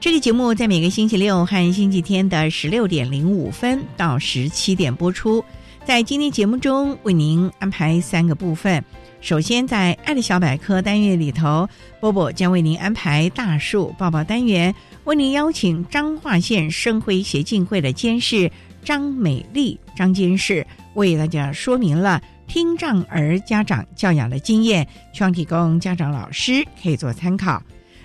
[0.00, 5.44] 这个节目在每个星期六和星期天的十六点零五分到十七点播出。
[5.84, 8.82] 在今天节目中，为您安排三个部分。
[9.20, 11.68] 首先，在“爱的小百科”单元里头，
[12.00, 18.50] 波波将为您安排大树抱抱单元，为您邀请彰化县生辉协进会的监事
[18.82, 27.62] 张美丽张监事，为大家说明了听障儿家长教养的经验，希望提供家长老师可以做参考。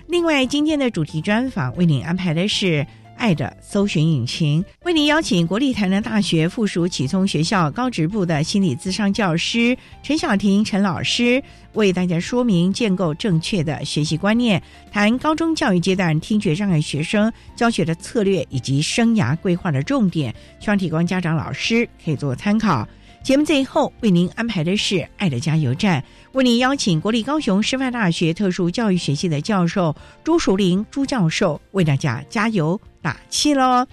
[0.08, 2.86] 另外，今天的主题专访为您安排的是
[3.18, 22.86] “爱的搜寻引擎”，为您邀请国立台南大学附属启聪学校高职部的心理咨商教师陈小婷陈老师，为大家说明建构正确的学习观念，谈高中教育阶段听觉障碍学生教学的策略以及生涯规划的重点，希望提供家长老师可以做参考。
[23.22, 26.00] 节目最后为您安排的是“爱的加油站”，
[26.36, 33.86] 为您邀请国立高雄师范大学特殊教育学系的教授朱淑玲朱教授为大家加油打气喽。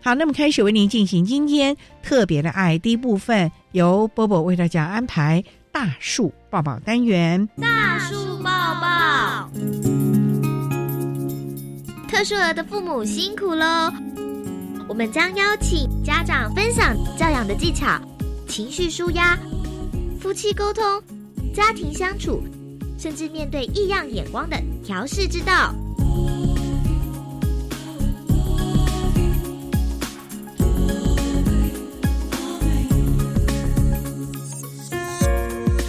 [0.00, 7.46] 好，那么开始为您进行今天特别的爱第一部分，由波波为大家安排大树抱抱单元。
[7.60, 8.50] 大树抱
[8.80, 9.50] 抱，
[12.08, 13.92] 特殊儿的父母辛苦喽！
[14.88, 18.00] 我们将邀请家长分享教养的技巧。
[18.48, 19.38] 情绪舒压、
[20.18, 20.82] 夫妻沟通、
[21.60, 22.42] 家庭相处，
[22.98, 25.74] 甚至面对异样眼光的调试之道。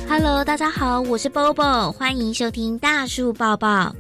[0.09, 3.95] Hello，大家好，我是 Bobo，欢迎收听大树抱抱。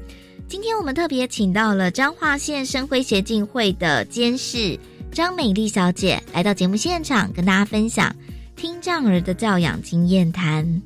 [0.49, 4.77] 今天我们特别请到了彰化县生辉协进会的监事
[5.09, 8.13] 张美丽小姐来到节目现场，跟大家分享。
[8.57, 10.81] 听障儿的教养经验谈。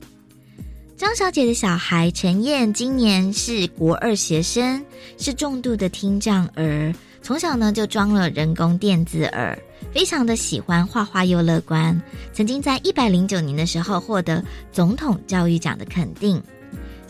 [0.98, 4.82] 张小姐的小孩陈燕今年是国二学生，
[5.18, 6.94] 是重度的听障儿。
[7.22, 9.60] 从小呢就装了人工电子耳，
[9.94, 12.02] 非常的喜欢画画又乐观。
[12.32, 14.42] 曾经在一百零九年的时候获得
[14.72, 16.42] 总统教育奖的肯定。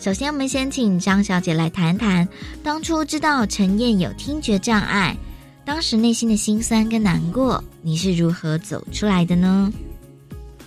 [0.00, 2.28] 首先，我们先请张小姐来谈谈
[2.64, 5.16] 当初知道陈燕有听觉障碍，
[5.64, 9.72] 当时内心的辛酸跟难过，你是如何走出来的呢？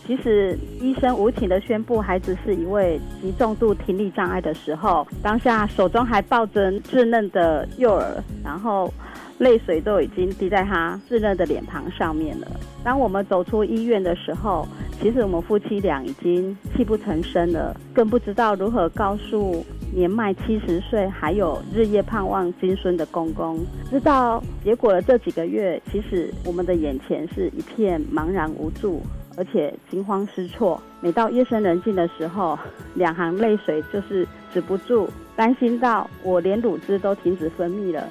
[0.10, 8.92] 其实医生无情的宣布孩子是一位极重度听力障碍的时候，当下手中还抱着稚嫩的幼儿，然后
[9.38, 12.48] 泪水都已经滴在他稚嫩的脸庞上面了。
[12.84, 14.68] 当我们走出医院的时候，
[15.00, 23.64] 其实我们夫妻俩已经泣不成声了，更不知道如何告诉年迈七十岁还有日夜盼望金孙的公公。
[23.92, 29.04] 知道结果了这几个月，其实我们的眼前是一片茫然无助。
[29.40, 32.60] 而且惊慌失措，每到夜深人静的时候，
[32.94, 38.06] 两行泪水就是止不住，担心到我连乳汁都停止分泌了，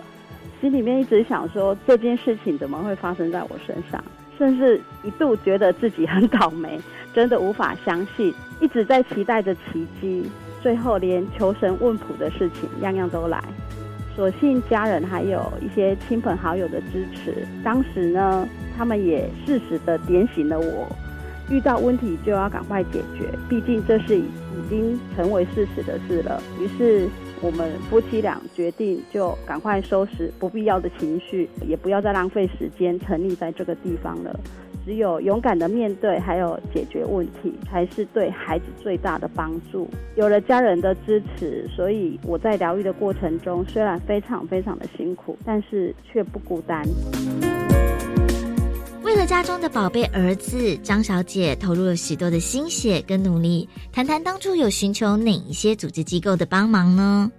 [0.59, 4.03] 心里面一直想说这件事情怎么会发生在我身上，
[4.39, 6.81] 甚至一度觉得自己很倒霉，
[7.13, 10.31] 真的无法相信，一直在期待着奇迹，
[10.63, 13.45] 最后连求神问卜的事情样样都来，
[14.17, 18.49] 所幸家人还有一些亲朋好友的支持，当时呢，
[18.79, 20.89] 他们也适时的点醒了我。
[21.51, 24.29] 遇到问题就要赶快解决，毕竟这是已
[24.69, 26.43] 经成为事实的事了。
[26.61, 27.09] 于是
[27.41, 34.39] 我们夫妻俩决定就赶快收拾不必要的情绪，也不要再浪费时间沉溺在这个地方了。
[34.85, 39.87] 只有勇敢的面对，还有解决问题，才是对孩子最大的帮助。
[40.17, 46.83] 有了家人的支持，所以我在疗愈的过程中，虽然非常非常的辛苦，但是却不孤单。
[49.09, 53.67] 为了家中的宝贝儿子，张小姐投入了许多的心血跟努力。
[53.91, 57.33] 谈谈当初有寻求哪一些组织机构的帮忙呢？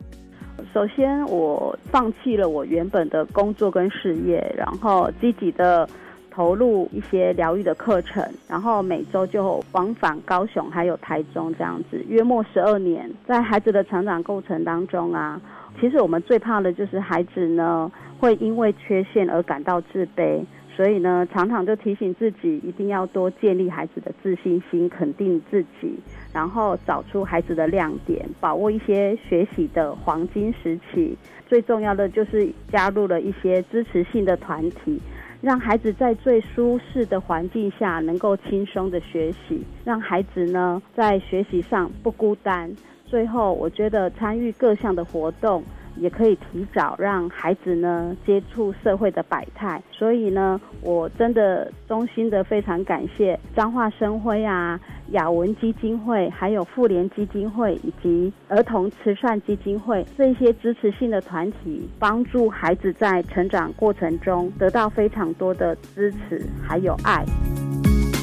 [0.74, 5.88] 首先，我放弃了我原本的工作跟事业，然后积极的
[6.32, 13.08] 投入一些疗愈的课程，然后每周就往返高雄还有台中这样子，约莫十二年。
[13.28, 15.40] 在孩子的成长过程当中啊，
[15.80, 20.44] 其实我们最怕的就是孩子呢会因为缺陷而感到自卑。
[20.80, 26.00] 所以呢，常常就提醒自己一定要多建立孩子的自信心，肯定自己，
[26.34, 31.18] 然后找出孩子的亮点，把握一些学习的黄金时期。
[31.46, 34.98] 最重要的就是加入了一些支持性的团体，
[35.42, 42.74] 让孩子在最舒适的环境下能够轻松的学习，让孩子呢在学习上不孤单。
[43.06, 45.62] 最后，我觉得参与各项的活动。
[46.00, 54.80] 也可以提早让孩子呢接触社会的百态，所以呢，我真的衷心的非常感谢彰化生辉啊、
[55.12, 67.26] 雅文基金会、还有妇联基金会以及儿童慈善基金会这些支持性的团体，帮助孩子在成长过程中得到非常多的支持还有爱。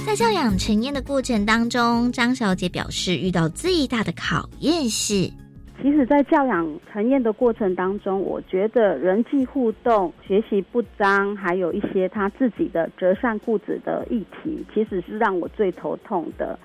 [0.07, 5.46] 在教养陈燕的过程当中，张小姐表示遇到最大的考验是。
[5.83, 16.59] 其实，在教养陈燕的过程当中，我觉得人际互动、学习不彰，还有一些他自己的折善固执的议题，其实是让我最头痛的。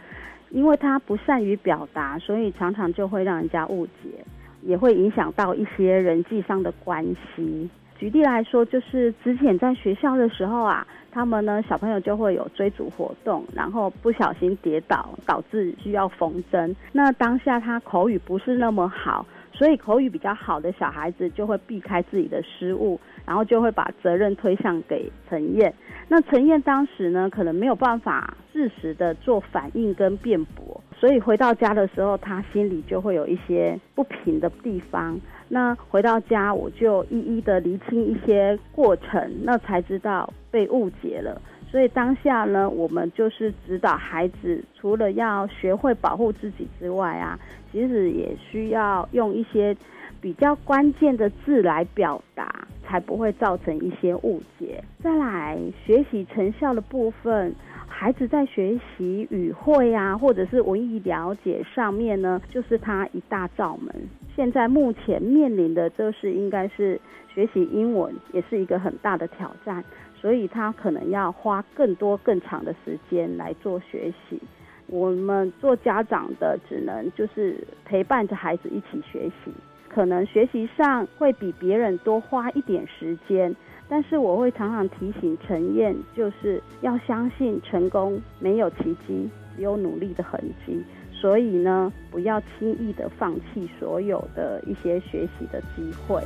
[0.50, 4.26] 因为他不善于表达，所以常常就会让人家误解，
[4.64, 7.70] 也会影响到一些人际上的关系。
[8.02, 10.88] 举例来说，就是之前在学校的时候啊。
[11.14, 16.74] 他们呢，小朋友就会有追逐活动，然后不小心跌倒，导致需要缝针。
[16.94, 25.74] 那当下他口语不是那么好，所以口语比较好的小孩子就会避开自己的失误，然后就会把责任推向给陈燕。
[26.08, 35.20] 那陈燕当时呢，可能没有办法适时的做反应跟辩驳，所以回到家的时候，他心里就会有一些不平的地方。
[35.54, 41.42] 那回到家，我就一一的厘清一些过程，那才知道被误解了。
[41.70, 47.38] 所以当下呢，我们就是指导孩子，除了要学会保护自己之外啊，
[47.70, 49.76] 其实也需要用一些
[50.22, 54.82] 比较关键的字来表达，才不会造成一些误解。
[55.04, 57.54] 再来，学习成效的部分，
[57.88, 63.94] 孩子在学习语汇啊，或者是文艺了解上面呢，就是他一大罩门。
[64.42, 67.00] 现在目前面临的就是应该是
[67.32, 69.84] 学习英文，也是一个很大的挑战，
[70.16, 74.42] 所以他可能要花更多更长的时间来做学习。
[74.88, 77.56] 我们做家长的只能就是
[77.86, 79.52] 陪伴着孩子一起学习，
[79.88, 83.56] 可能学习上会比别人多花一点时间，
[83.88, 90.84] 但是我会常常提醒陈燕，就是要相信成功没有奇迹，只有努力的痕迹。
[91.22, 96.24] 所以呢，不要轻易的放弃所有的一些学习的机会。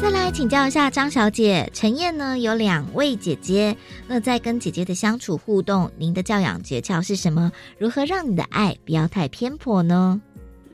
[0.00, 3.76] 再来请教一下张小姐，陈燕呢有两位姐姐，
[4.08, 7.52] 那在跟姐姐的相处互动，您的教养诀窍是什么？
[7.78, 10.20] 如何让你的爱不要太偏颇呢？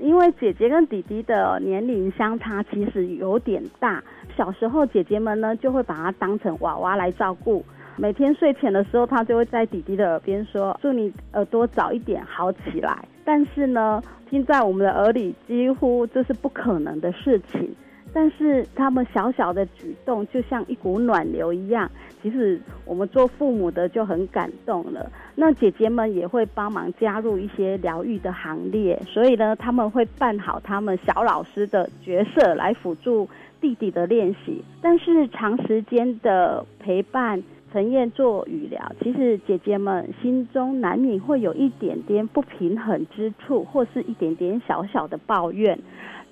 [0.00, 4.02] 因为姐姐跟弟弟的年龄相差其实有点大，
[4.35, 7.62] 小时候姐姐们呢就会把她当成娃娃来照顾。
[8.00, 17.71] 每天睡前的时候，他就会在弟弟的耳边说：“祝你耳朵早一点好起来。”但是呢，听在我们的耳里，几乎这是不可能的事情。
[18.11, 21.90] 但是他们小小的举动，就像一股暖流一样，
[22.23, 25.12] 其实我们做父母的就很感动了。
[25.35, 33.28] 那姐姐们也会帮忙加入一些疗愈的行列，所以呢，他们会扮好他们小老师的角色来辅助
[33.61, 34.64] 弟弟的练习。
[34.80, 37.42] 但是长时间的陪伴。
[37.73, 45.79] 陈燕做语疗，其实姐姐们心中难免会有一点点不平衡之处，或是一点点小小的抱怨。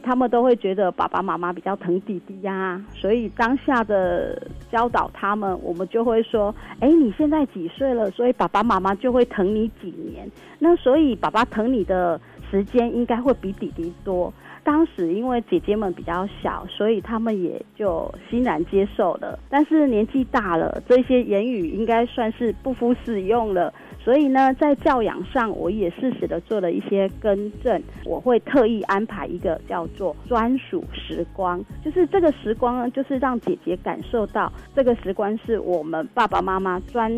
[0.01, 4.41] 他们都会觉得爸爸妈妈比较疼弟弟呀，所以当下的
[4.71, 8.09] 教导他们，我们就会说：哎，你现在几岁了？
[8.13, 10.31] 所以爸爸妈妈就会疼你几年。
[10.61, 14.33] 那所以爸爸疼你的时间应该会比弟弟多。
[14.69, 19.39] 当时因为姐姐们比较小，所以他们也就欣然接受了。
[19.49, 23.73] 但是年纪大了，这些言语应该算是不敷使用了。
[23.99, 27.83] 所以呢，在教养上，我也适时的做了一些更正。
[28.05, 37.11] 我会特意安排一个叫做专属时光，就是这个时光呢，就是让姐姐感受到这个时光是我们爸爸妈妈专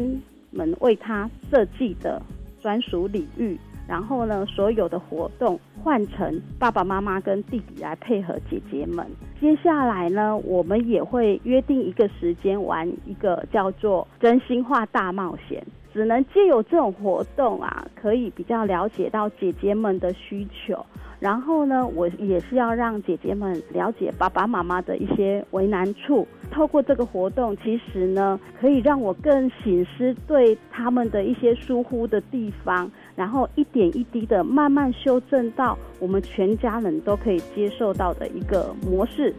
[0.52, 2.23] 门为他设计的
[2.61, 3.59] 专属领域，
[3.90, 9.04] 然后呢，所有的活动换成爸爸妈妈跟弟弟来配合姐姐们。
[9.40, 15.61] 接下来呢，我们也会约定一个时间玩一个叫做真心话大冒险。
[15.92, 20.87] 只能借由这种活动啊，可以比较了解到姐姐们的需求。
[21.18, 26.26] 然后呢，我也是要让姐姐们了解爸爸妈妈的一些为难处。
[26.49, 32.90] 透过这个活动，其实呢，可以让我更醒思对他们的一些疏忽的地方，
[33.21, 39.35] 然后一点一滴的慢慢修正到我们全家人都可以接受到的一个模式。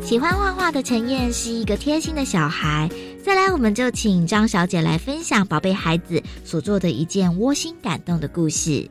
[0.00, 2.88] 喜欢画画的陈燕是一个贴心的小孩。
[3.24, 8.88] 再来，我们就请张小姐来分享宝贝孩子所做的一件窝心感动的故事。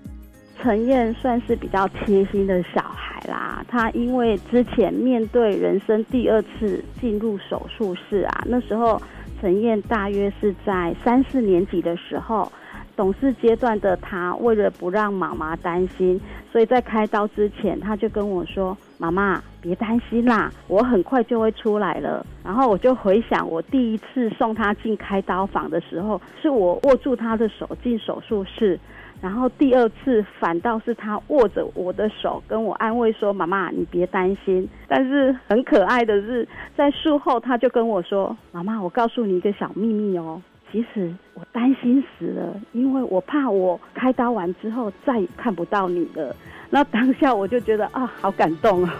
[0.62, 3.66] 陈燕算是比较贴心的小孩啦。
[3.70, 9.01] 她因为之前面对人生第二次进入手术室啊，那时候
[9.39, 12.51] 陈燕大约是在三四年级的时候。
[12.96, 16.19] 懂事阶段的她，为了不让妈妈担心，
[16.51, 28.77] 所以在开刀之前，她就跟我说：“妈妈，别担心啦，我很快就会出来了。”然后我就回想，我第一次送她进开刀房的时候，是我握住她的手进手术室，
[29.22, 36.48] 然后第二次反倒是他握着我的手跟我安慰说：“妈妈，你别担心。”但是很可爱的是，
[36.78, 46.36] 在术后他就跟我说：“妈妈，我告诉你一个小秘密哦。”其实我担心死了，因为我怕我开刀完之后再也看不到你了。
[46.70, 48.94] 那当下我就觉得啊，好感动啊！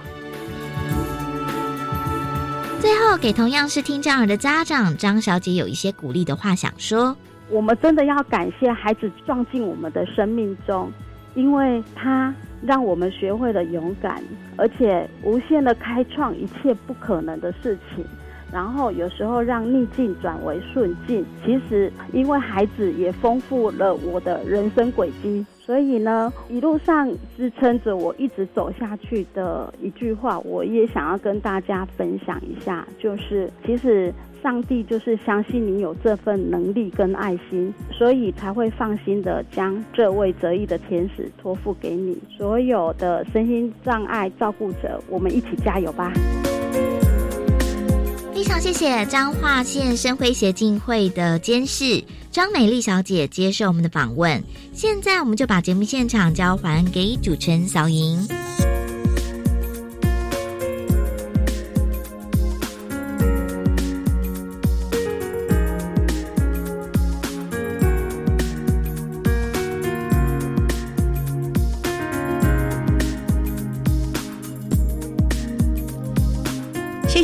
[2.82, 7.16] 最后，给同样是听障儿的家长张小姐有一些鼓励的话想说：
[7.50, 10.91] 我们真的要感谢孩子撞进我们的生命中，
[11.36, 14.22] 因为他让我们学会了勇敢，
[14.56, 18.06] 而且无限的开创一切不可能的事情。
[18.51, 42.17] 然后有时候让逆境转为顺境，其实因为孩子也丰富了我的人生轨迹，所以呢，一路上支撑着我一直走下去的一句话，我也想要跟大家分享一下，就是其实上帝就是相信你有这份能力跟爱心，所以才会放心的将这位折翼的天使托付给你。
[42.38, 46.12] 所有的身心障碍照顾者，我们一起加油吧！
[48.34, 54.41] 非常谢谢彰化县生辉协进会的监事张美丽小姐接受我们的访问。
[54.72, 58.25] 现在我们就把节目现场交还给主持人小莹。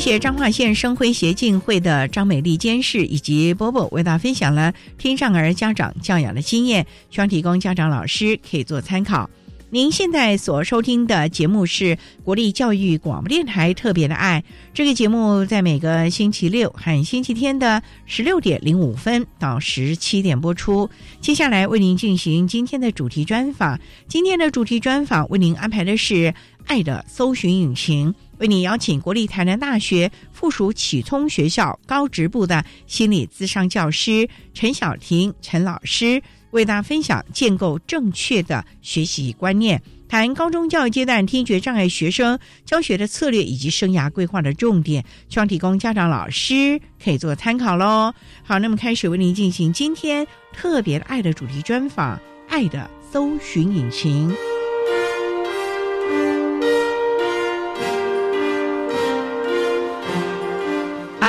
[0.05, 9.27] 谢彰化县生辉协进会的张美丽监事以及波波为大家分享了听障儿家长教养的经验，希望提供家长老师可以做参考。
[9.71, 14.43] 您现在所收听的节目是国立教育广播电台特别的爱，
[14.75, 20.87] 这个节目在每个星期六和星期天的十六点零五分到十七点播出。
[21.19, 26.31] 接下来为您进行今天的主题专访，今天的主题专访为您安排的是
[26.67, 28.13] 爱的搜寻引擎。
[28.39, 48.13] 为你邀请国立台南大学附属启聪学校高职部的心理咨商教师陈晓婷陈老师，为大家分享建构正确的学习观念，谈高中教育阶段听觉障碍学生教学的策略以及生涯规划的重点，希望提供家长老师可以做参考喽。
[48.43, 54.33] 好，那么开始为您进行今天特别的爱的主题专访，爱的搜寻引擎。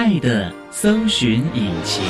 [0.06, 2.04] 爱的搜寻引擎。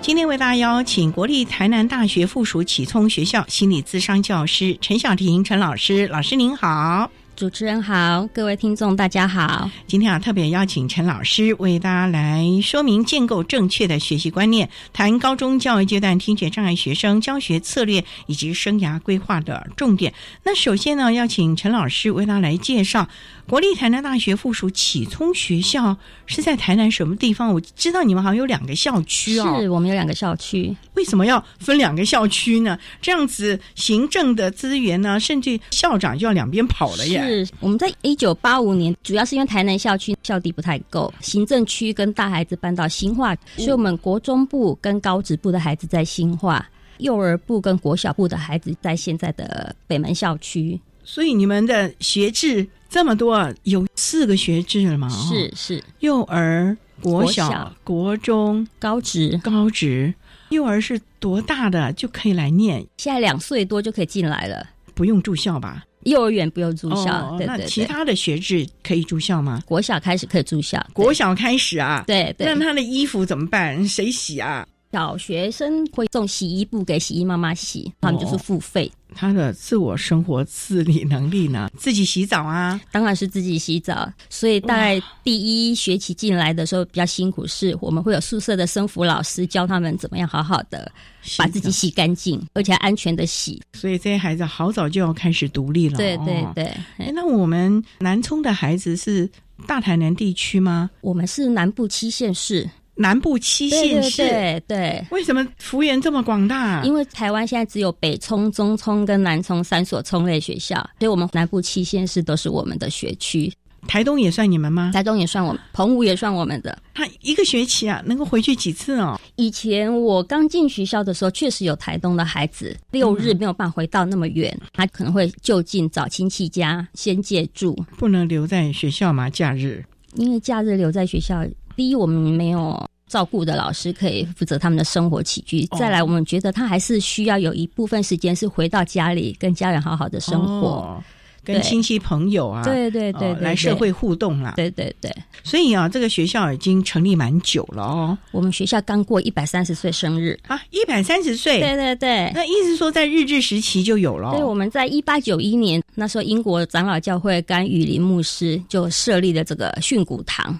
[0.00, 7.10] 今天为大家邀请国立台南大学附属启聪学校心理咨商教师陈晓婷陈老师，老师您好。
[7.38, 9.70] 主持人好，各位听众大家好。
[9.86, 20.12] 今天啊，特别邀请陈老师为大家来说明建构正确的学习观念，谈高中教育阶段听觉障碍学生教学策略以及生涯规划的重点。
[20.42, 23.08] 那首先呢，要请陈老师为大家来介绍
[23.46, 27.54] 国立台南大学附属启聪学校是在台南什么地方？
[27.54, 30.76] 我知道你们好像有两个校区哦，是我们有两个校区。
[30.94, 32.76] 为什么要分两个校区呢？
[33.00, 37.27] 这样子行政的资源呢，甚至校长就要两边跑了耶。
[37.28, 46.66] 是我们在一九八五年，主要是因为台南校区校地不太够，行政区跟大孩子搬到新化，所以我们国中部跟高职部的孩子在新化。
[46.98, 50.80] 幼儿部跟国小部的孩子在现在的北门校区。
[51.04, 55.08] 所以你们的学制这么多，有四个学制了吗？
[55.08, 60.12] 是是，幼儿、国国、小国中、高职高职。
[60.50, 62.84] 幼儿是多大的就可以来念？
[62.96, 64.66] 现在两岁多就可以进来了。
[64.94, 65.84] 不用住校吧？
[66.04, 67.66] 幼儿园不用住校，对对对。
[67.66, 69.62] 其他的学制可以住校吗？
[69.66, 72.04] 国小开始可以住校，国小开始啊？
[72.06, 73.86] 对对那他的衣服怎么办？
[73.86, 74.66] 谁洗啊？
[74.90, 81.68] 小学生会送洗衣布给洗衣妈妈洗，他们就是付费，他的自我生活自理能力呢？
[81.76, 82.80] 自己洗澡啊？
[82.92, 84.08] 当然是自己洗澡。
[84.30, 90.88] 所以大概第一学期进来的时候比较辛苦，是我们会有宿舍的生服老师教他们怎么样好好的
[91.36, 93.60] 把自己洗干净，而且还安全的洗。
[93.72, 95.96] 所以这些孩子好早就要开始独立了。
[95.96, 96.64] 对对哦对，
[96.98, 99.28] 哎，那我们南充的孩子是
[99.66, 100.88] 大台南地区吗？
[101.00, 104.16] 我们是南部七县市，南部七县市。
[104.18, 105.06] 对对。
[105.10, 106.82] 为什么幅员这么广大？
[106.82, 113.52] 因为台湾现在只有北冲、中冲跟南冲三所冲类学校，所以我们南部七县市都是我们的学区。
[113.86, 114.90] 台东也算你们吗？
[114.92, 116.76] 台东也算我们，澎湖也算我们的。
[116.92, 119.18] 他一个学期啊，能够回去几次哦？
[119.36, 129.30] 以前我刚进学校的时候，确实有台东的孩子六日没有办法回到那么远，他可能会就近找亲戚家先借住，不能留在学校吗？
[129.30, 129.82] 假日？
[130.16, 131.46] 因为假日留在学校，
[131.78, 132.86] 第一我们没有。
[133.08, 140.68] 照顾的老师可以负责他们的生活起居，哦再来，我们觉得他还是需要有一部分时间是回到家里跟家人好好的生活。
[140.68, 141.04] 哦
[141.42, 144.52] 跟对亲戚朋友啊，对对对哦对，对来社会互动啦。
[144.56, 145.10] 对对对，
[145.42, 148.18] 所以啊，这个学校已经成立蛮久了哦。
[148.32, 150.38] 我们学校刚过一百三十岁生日。
[150.46, 151.58] 啊，一百三十岁。
[151.58, 152.30] 对对对。
[152.34, 154.32] 那意思说在日治时期就有了哦。
[154.34, 160.58] 对，我们在一八九一年那时候，英国长老教会甘雨林牧师就设立了这个训诂堂。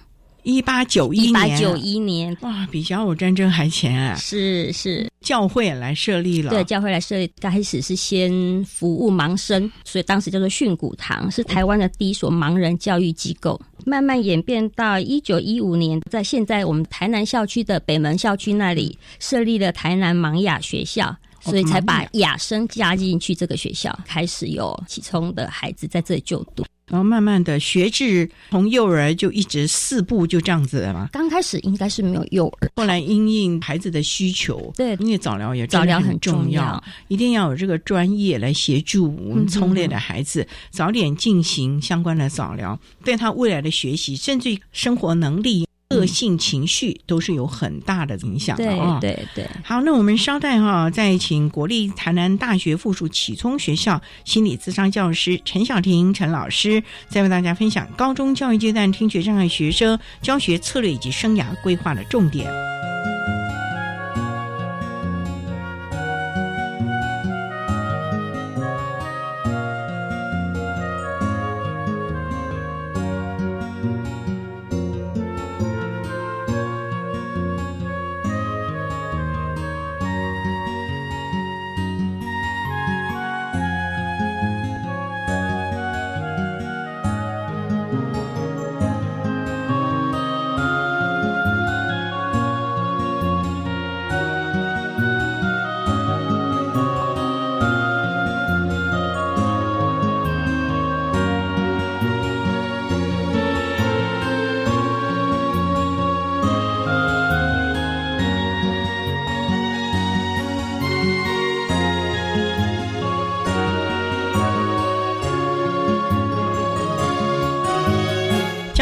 [0.49, 4.15] 一八九一年一年，八九一年，哇，比甲午战争还前啊！
[4.15, 8.31] 是是，教会来设立了，对，教会来设立，开始是先
[8.65, 13.59] 服务盲生，所以当时叫做训古堂，是台湾的第一所盲人教育机构。
[13.85, 21.15] 慢慢演变到一九一五年，在现在我们台南校区的北门校区那里设立了台南盲雅学校。
[21.41, 26.65] 所以才把雅生加进去这个学校，开始有启聪的孩子在这里就读。
[26.89, 31.07] 然后慢慢的学制从幼儿就一直四步就这样子的嘛。
[31.11, 45.68] 刚开始应该是没有幼儿，后来因应孩子的需求，对，因为早疗也早疗很重要，一定要有这个专业来协助我们聪烈的孩子、嗯、早点进行相关的早疗，对他未来的学习甚至生活能力。
[45.89, 48.99] 个性情绪都是有很大的影响的啊！
[49.01, 62.78] 对对对，好，那我们稍待哈，再请国立台南大学附属启聪学校心理咨商教师陈小婷陈老师，再为大家分享高中教育阶段听觉障碍学生教学策略以及生涯规划的重点。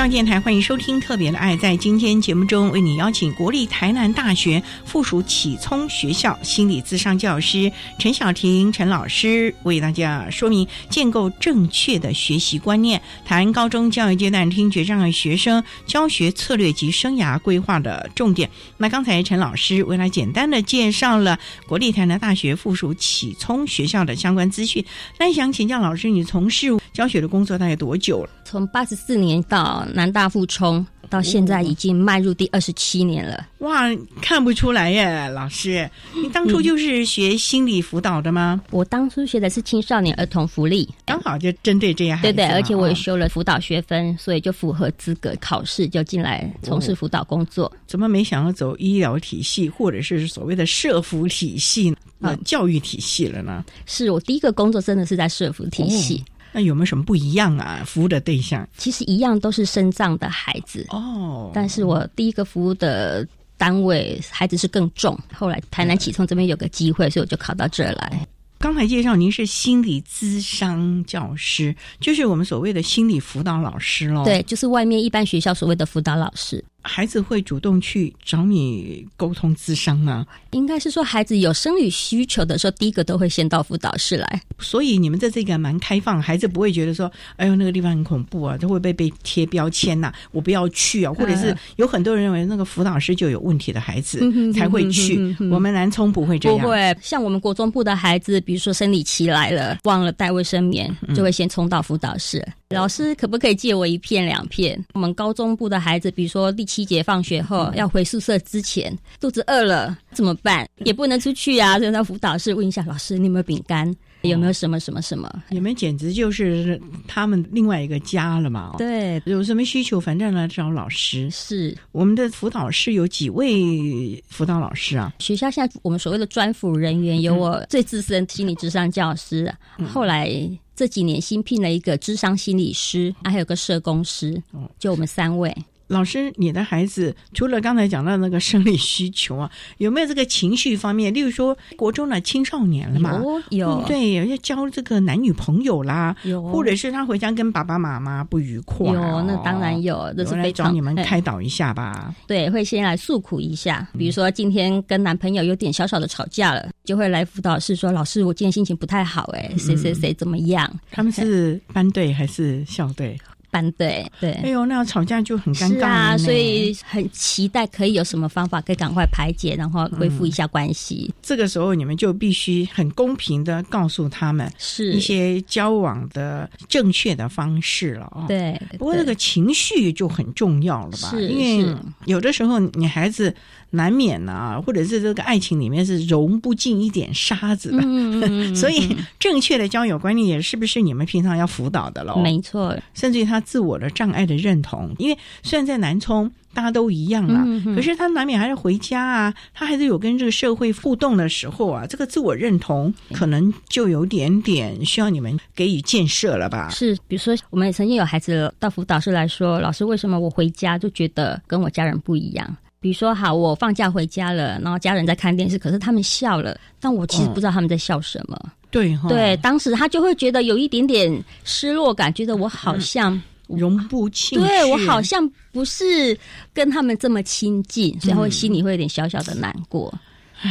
[0.10, 1.54] 电台欢迎收听《特别的爱》。
[1.60, 18.50] 在今天节目中，为你邀请国立台南大学附属启聪学校心理咨商教师陈小婷陈老师，为大家说明建构正确的学习观念，谈高中教育阶段听觉障碍学生教学策略及生涯规划的重点。
[18.78, 24.84] 那刚才陈老师为了简单的介绍了国立台南大学附属启聪学校的相关资讯，
[25.20, 28.30] 那想请教老师，你从事教学的工作大概多久了？
[28.46, 33.47] 从八十四年到南大附中，到现在已经迈入第二十七年了。
[33.60, 33.86] 哇，
[34.21, 38.62] 看不出来耶，老师，你当初就是学心理辅导的吗？
[38.69, 42.21] 我当初学的是青少年儿童福利，刚好就针对这样。
[42.21, 47.65] 对对，而且我也修了辅导学分，所以就符合资格考试，就进来从事辅导工作。
[47.65, 53.65] 哦、怎么没想要走医疗体系，或者是所谓的社服体系、呃、嗯、教育体系了呢？
[53.88, 56.23] 是我第一个工作，真的是在社服体系。
[56.29, 57.84] 哦那有没有什么不一样啊？
[57.86, 63.24] 服务的对象其实一样都是身障的孩子哦，但是我第一个服务的
[63.60, 65.15] 单位孩子是更重。
[65.32, 68.28] 后来台南启聪这边有个机会，所以我就考到这儿来。
[68.58, 74.26] 刚才介绍您是心理咨商教师，就是我们所谓的心理辅导老师喽。
[74.26, 76.65] 对，就是外面一般学校所谓的辅导老师。
[76.88, 80.26] 孩子会主动去找你沟通咨商吗？
[80.52, 84.41] 应该是说，孩子有生理需求的时候，第一个都会先到辅导室来。
[84.58, 94.19] 所以你们在这个蛮开放，孩子不会觉得说，哎呦那个地方很恐怖啊，他会被被贴标签呐，我不要去啊，或者是有很多人认为那个辅导师就有问题的孩子
[94.54, 95.36] 才会去。
[95.52, 102.45] 我们南充不会这样， 不会像我们国中部的孩子，比如说生理期来了，忘了带卫生棉，就会先冲到辅导室。
[102.69, 104.78] 老师可不可以借我一片两片？
[104.93, 110.67] 我们高中部的孩子，比如说第七节放学后要回宿舍之前，肚子饿了怎么办？
[110.77, 113.93] 也不能出去啊，所以到辅导室问一下老师，你有没有饼干？
[114.21, 115.31] 有没有什么什么什么？
[115.49, 118.73] 你们简直就是他们另外一个家了嘛！
[118.77, 121.29] 对，有什么需求，反正来找老师。
[121.29, 125.13] 是我们的辅导室有几位辅导老师啊？
[125.19, 129.53] 学校现在我们所谓的专辅人员，有我最资深心理智商教师，
[129.87, 130.49] 后来。
[130.77, 134.39] 这几年新聘了一个智商心理师，还有个社工师，
[134.77, 135.51] 就我们三位。
[135.88, 141.13] 老师，你的孩子除了刚才讲到那个生理需求啊， 有没有这个情绪方面？
[141.13, 152.13] 例如说，国中的青少年了嘛，有对，要交这个男女朋友啦，有，或者是他回家跟爸爸妈妈不愉快，有，那当然有，这是来找你们开 导一下吧。
[152.28, 163.17] 对，会先来诉苦一下，比如说今天跟男朋友有点小小的吵架了，就会来辅导室说：“老师，我今天心情不太好，哎，谁谁谁怎么样？”他们是班队还是校队？
[163.49, 171.13] 班队对，哎呦，那样吵架就很尴尬啊，所以很期待可以有什么方法可以赶快排解，然后恢复一下关系。
[171.21, 178.25] 这个时候你们就必须很公平的告诉他们，是一些交往的正确的方式了啊。
[178.27, 181.10] 对，不过这个情绪就很重要了吧？
[181.10, 183.33] 是，因为有的时候你孩子。
[183.71, 192.15] 难免呢，或者是这个爱情里面是融不进一点沙子的，嗯 所以正确的交友观念也是不是你们平常要辅导的喽？
[192.15, 197.45] 没错，甚至于他自我的障碍的认同，因为虽然在南充大家都一样啊，
[197.76, 206.69] 可是他难免还是回家啊，他还是有跟这个社会互动的时候啊，这个自我认同可能就有点点需要你们给予建设了吧？
[206.69, 212.58] 是，比如说我们也曾经有孩子到辅导室来说，老师为什么我回家就觉得跟我家人不一样？
[212.80, 218.39] 比如说，好，我放假回家了，然后家人在看电视，可是他们笑了，但我其实不知道他们在笑什么。
[218.69, 226.17] 对，对，当时他就会觉得有一点点失落感，觉得我好像融不进，对我好像不是
[226.53, 229.93] 跟他们这么亲近，所以会心里会有点小小的难过。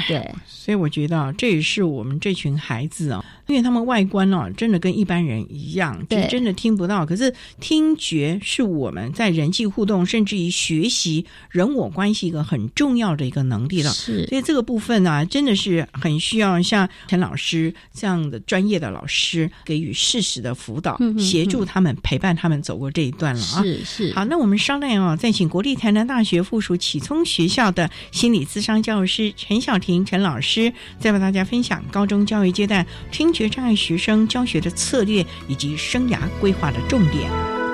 [0.08, 3.24] 对，所以我觉得这也是我们这群孩子啊。
[3.46, 7.06] 因为他们外观哦，真的跟一般人一样，就真的听不到。
[7.06, 13.90] 可是听觉是我们在人际互动，甚至于学习人我关系一个很重要的一个能力了。
[13.90, 23.62] 是，所以这个部分呢，真的是很需要像陈老师这样的专业的老师给予适时的辅导，协助他们陪伴他们走过这一段了啊。
[23.62, 24.12] 是是。
[24.12, 33.35] 好，那我们商量哦，再请国立台南大学附属启聪学校的心理咨商教师陈小婷陈老师，再为大家分享高中教育阶段听。
[33.36, 37.65] 学障碍学生教学的策略以及生涯规划的重点。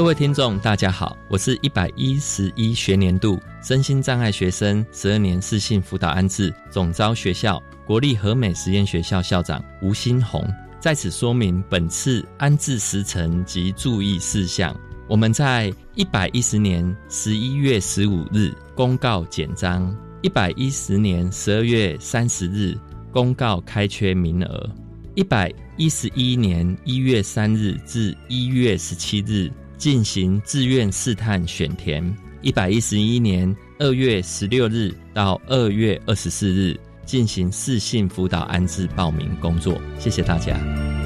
[0.00, 10.42] 各位听众，大家好，我是一百一十一学年度身心障碍学生十二年四性辅导安置总招学校国立和美实验学校校长吴新红，
[10.80, 14.74] 在此说明本次安置时程及注意事项。
[15.06, 22.74] 我们在一百一十年十一月十五日公告简章，一百一十年十二月三十日
[23.12, 24.70] 公告开缺名额，
[25.14, 29.52] 一百一十一年一月三日至一月十七日。
[29.80, 39.80] 进行自愿试探选填，一百一十一年二月十六日到二月二十四日进行试性辅导安置报名工作。
[39.98, 40.99] 谢谢大家。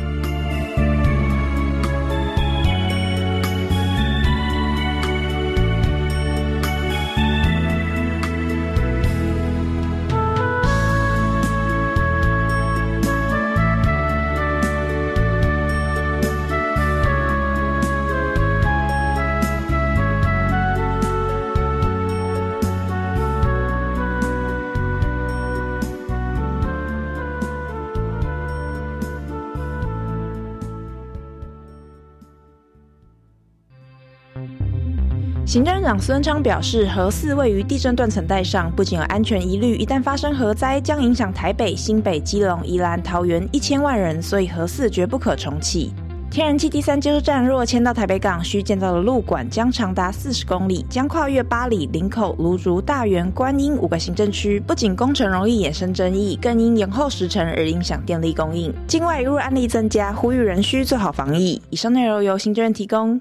[35.54, 45.92] 行政长孙昌表示，核四位于地震断层带上，不仅有安全疑虑，一旦发生核灾，将影响台北、新北、基隆、宜兰、桃园一千万人，所以核四绝不可重启。
[46.28, 54.58] 天然气第三接收站若迁到台北港，需建造的路管将长达四十公里，将跨越八里、林口、芦竹、大园、观音五个行政区。
[54.58, 58.74] 不仅工程容易衍生争议，更因延后时程而影响电力供应。
[58.88, 61.62] 境外入案例增加，呼吁人需做好防疫。
[61.70, 63.20] 以上内容由行政院提供。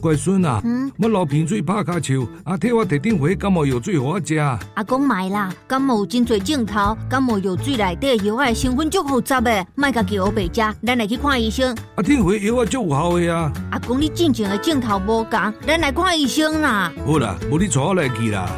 [0.00, 0.62] 乖孙啊，
[0.98, 4.36] 我流鼻水拍卡球，阿替我摕点回感冒药水给我食。
[4.36, 11.76] 阿公买啦，感冒有真多镜头，感冒药水内底药的成分足复杂诶，卖家叫我白食，咱来去看医生。
[11.96, 13.52] 阿天回药啊足有效的啊。
[13.72, 16.92] 阿公你进前的镜头无共，咱来看医生啦。
[17.04, 18.48] 好啦，无你带我来去啦。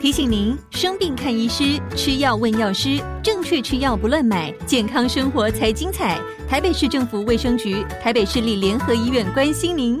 [0.00, 6.18] 提醒您：生病看医师，吃药问药师，正确吃药不乱买，健康生活才精彩。
[6.48, 10.00] 台北市政府卫生局、台北市立联合医院关心您。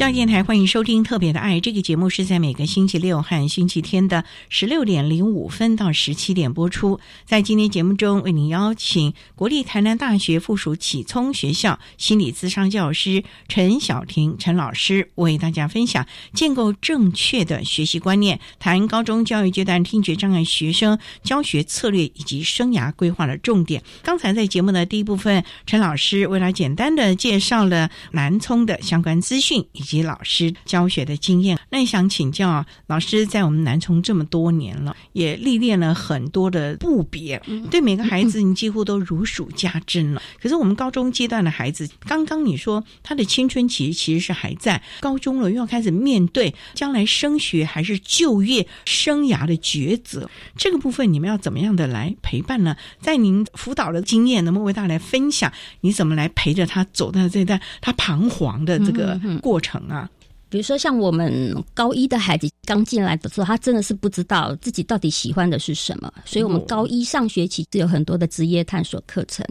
[0.00, 6.98] 教育电台欢迎收听《特别的爱》这个节目，是在每个星期六和星期天的十六点零五分到十七点播出。
[7.26, 23.82] 在今天节目中，为您邀请国立台南大学附属启聪学校心理咨商教师陈晓婷陈老师，为大家分享建构正确的学习观念，谈高中教育阶段听觉障碍学生教学策略以及生涯规划的重点。
[24.02, 40.22] 刚才在节目的第一部分，陈老师为了简单的介绍了南聪的相关资讯以老师教学的经验，那想请教啊，老师在我们南充这么多年了，也历练了很多的部别，对每个孩子你几乎都如数家珍了。
[40.40, 52.76] 可是我们高中阶段的孩子，刚刚你说他的青春期其实是还在高中了，又要开始面对将来升学还是就业生涯的抉择，这个部分你们要怎么样的来陪伴呢？
[53.00, 55.52] 在您辅导的经验，能不能为大家来分享？
[55.80, 59.79] 你怎么来陪着他走到这段他彷徨的这个过程？
[59.88, 60.08] 啊，
[60.48, 69.46] 比如说像我们高一的孩子刚进来的时候，他真的是不知道自己到底喜欢的是什么，所以我们高一上学期是有很多的职业探索课程。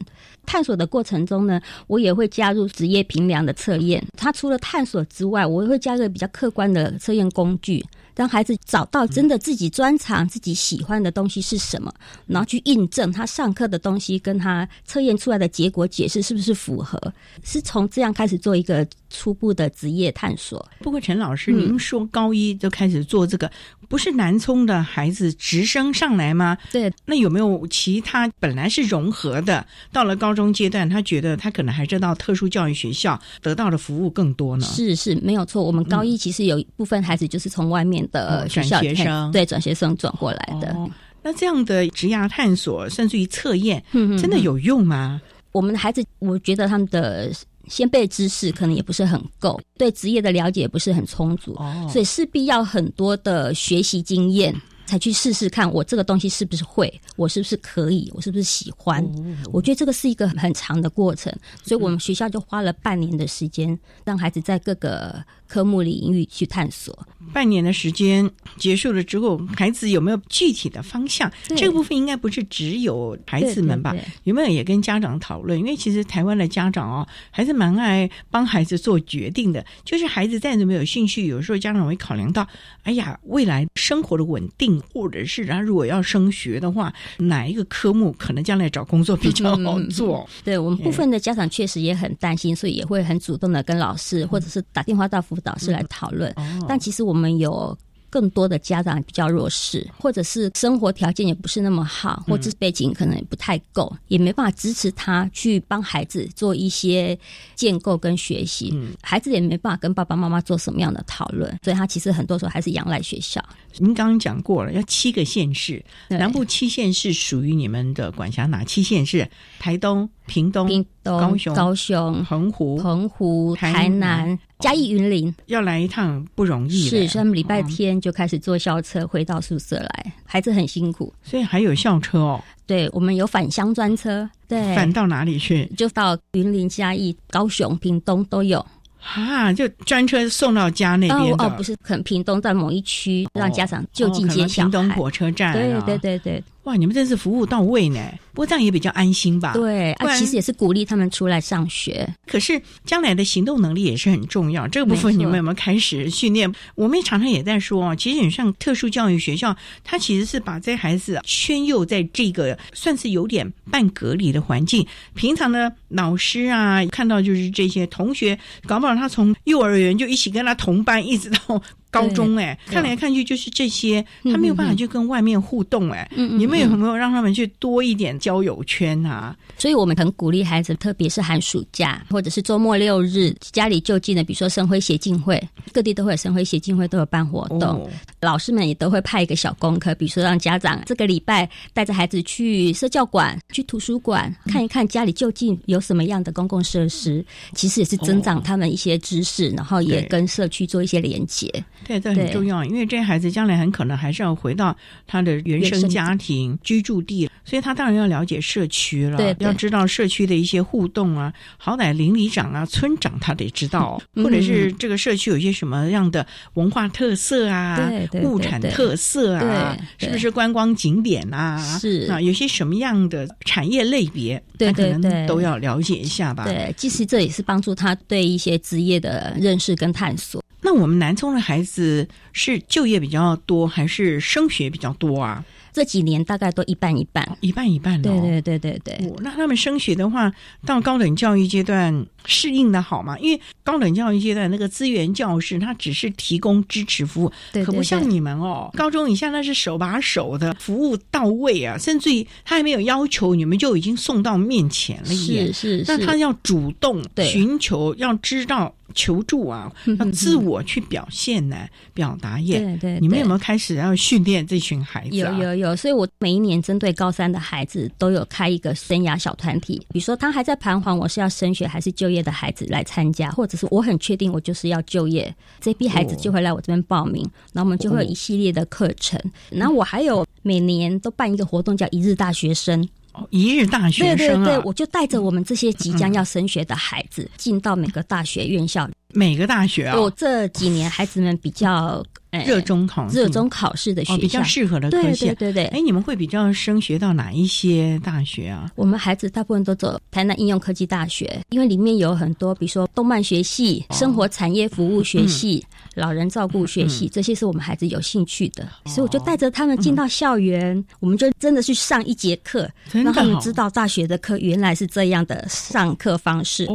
[0.45, 4.03] 探索的过程中呢，我也会加入职业评量的测验。
[4.17, 7.85] 他除了探索之外，我也会加入比较客观的测验工具。
[8.19, 11.89] 让孩子找到真的自己专长、自己喜欢的东西是什么，
[12.27, 17.01] 然后去印证他上课的东西跟他测验出来的结果解释是不是符合，
[17.45, 20.69] 是从这样开始做一个初步的职业探索。
[20.79, 23.49] 不过陈老师，您说高一就开始做这个，
[23.89, 26.57] 不是南充的孩子直升上来吗？
[26.71, 34.65] 对，那有没有其他本来是融合的，到了高中阶段，他觉得他可能还是到特殊教育学校得到的服务更多呢？
[34.65, 35.61] 是是，没有错。
[35.61, 38.07] 我们高一其实有一部分孩子就是从外面。
[38.11, 40.75] 的转学生对转学生转过来的，
[41.23, 45.19] 那这样的职涯探索甚至于测验，真的有用吗？
[45.51, 47.31] 我们的孩子，我觉得他们的
[47.69, 51.55] 先辈知识可能也不是很够，对职业的了解也不是很充足，
[51.89, 54.53] 所以势必要很多的学习经验。
[54.89, 59.05] 才去试试看，我这个东西是不是会，我是不是可以，我是不是喜欢？
[59.53, 66.97] 我觉得这个是一个很长的过程，所以我们学校就花了半年的时间，让孩子在各个科目领域去探索。
[67.31, 71.31] 半年的时间结束了之后，孩子有没有具体的方向？
[71.55, 73.95] 这个部分应该不是只有孩子们吧？
[74.23, 75.59] 有没有也跟家长讨论？
[75.59, 79.63] 因为其实台湾的家长哦，还是蛮爱帮孩子做决定的。
[79.85, 82.47] 就是孩子再怎么有兴趣，有时候家长会考量到，
[82.81, 84.78] 哎呀，未来生活的稳定。
[84.79, 90.27] 定，或者是他如果要升学的话，哪一个科目可能将来找工作比较好做？
[90.43, 96.33] 对我们部分的家长确实也很担心，所以也会很主动的跟老师或者是打电话到辅导室来讨论。
[96.67, 97.77] 但其实我们有。
[98.09, 107.17] 更多的家长比较弱势，或者是生活条件也不是那么好，或者背景可能也不太够，也没办法支持他去帮孩子做一些
[107.55, 108.73] 建构跟学习。
[109.01, 113.43] 孩子也没办法跟爸爸妈妈做什么样的讨论，所以他其实很多时候还是仰赖学校。
[113.77, 119.29] 您刚刚讲过了，要七个县市，南部七县市属于你们的管辖哪七县市？
[119.59, 124.37] 台东、屏东、高雄、高雄、澎湖、澎湖、台南。
[124.59, 132.43] 嘉义云林要来一趟不容易，是，所以他们礼拜天就开始坐校车回到宿舍来，孩子很辛苦，所以还有校车哦。
[132.67, 135.65] 对，我们有返乡专车，对，返到哪里去？
[135.77, 138.63] 就到云林、嘉义、高雄、屏东都有。
[139.01, 144.69] 啊，就专车送到家那边哦，不是，可能屏东在某一区让家长就近接小孩。
[144.69, 146.43] 屏东火车站，对对对对。
[146.63, 147.97] 哇，你们真是服务到位呢！
[148.39, 149.51] 不过这样也比较安心吧？
[149.51, 152.07] 对，啊，其实也是鼓励他们出来上学。
[152.25, 156.49] 可是将来的行动能力也是很重要，这个部分你们有没有开始训练？
[156.75, 164.87] 我们也常常也在说啊，其实你像特殊教育学校，它其实是把这孩子圈诱在这个算是有点半隔离的环境。
[165.15, 171.61] 平常的，老师啊看到就是这些同学，搞不好他从幼儿园就一起跟他同班，一直到。
[171.91, 176.09] 高中哎，看来看去就是这些，他没有办法去跟外面互动哎。
[176.15, 179.35] 你们有没有让他们去多一点交友圈啊？
[179.57, 185.41] 所以我们很鼓励孩子，特别是寒暑假或者是周末六日，家里就近的，比如说生辉协进会，
[185.73, 187.89] 各地都会有生辉协进会都有办活动，
[188.21, 201.51] 老师们也都会派一个小功课，比如说让家长这个礼拜带着孩子去社教馆、去图书馆看一看家里就近有什么样的公共设施，其实也是增长他们一些知识，然后也跟社区做一些连接。
[201.85, 204.75] 对，这很重要，因为这些孩子将来很可能还是要回到
[205.07, 206.57] 他的原生家庭。
[206.61, 221.57] 居住地，所以他当然要了解社区了，要知道社区的一些互动啊，好歹邻里长啊、村长他得知道，或者是这个社区有一些什么样的文化特色啊、物产特色啊，是不是观光景点啊？
[221.79, 226.43] 是啊，有些什么样的产业类别，他可能都要了解一下吧。
[226.43, 230.43] 对，其实这也是帮助他对一些职业的认识跟探索。
[230.61, 235.43] 那我们南充的孩子是就业比较多，还是升学比较多啊？
[235.71, 238.09] 这几年大概都一半一半，一半一半的。
[238.09, 239.13] 对对对对对。
[239.21, 240.31] 那他们升学的话，
[240.65, 243.17] 到高等教育阶段适应的好吗？
[243.19, 247.31] 因为高等教育阶段那个资源教室，它只是提供支持服务，
[247.63, 248.69] 可不像你们哦。
[248.73, 255.05] 高中以下那是手把手的服务到位啊，甚至于他还没有要求，你们就已经送到面前了。
[255.05, 255.85] 是是是。
[255.87, 258.73] 那他要主动寻求，要知道。
[258.93, 261.57] 求助啊，要自我去表现呢，
[261.93, 262.59] 表达耶。
[262.59, 265.15] 对对，你们有没有开始要训练这群孩子？
[265.15, 269.77] 有有有，所以我每一年针对高三的孩子都有开一个生涯小团体。
[269.89, 277.21] 比如说他还在彷徨，我是要升学还是就业的孩子来参加，或者是我很确定我就是要就业，这批孩子就会来我这边报名，
[277.53, 279.19] 然后我们就会有一系列的课程。
[279.49, 282.87] 然后我还有每年都办一个活动，叫一日大学生。
[283.29, 289.99] 一日大学生，对对对，我就带着我们这些即将要升学的孩子，进到每个大学院校，每个大学啊。
[289.99, 292.03] 我这几年孩子们比较
[292.45, 295.65] 热衷考热衷考试的学校，比较适合的科系，对对对。
[295.67, 298.71] 哎，你们会比较升学到哪一些大学啊？
[298.75, 305.63] 我们孩子大部分都走台南应用科技大学，因为里面有很多，比如说动漫学系、生活产业服务学系。
[305.95, 316.67] 老人照顾学习，这些是我们孩子有兴趣的，所以我就带着他们进到校园，我们就真的去上一节课，让他们知道大学的课原来是这样的上课方式，